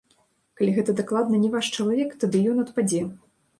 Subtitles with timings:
[0.59, 3.07] Калі гэта дакладна не ваш чалавек, тады ён адпадзе.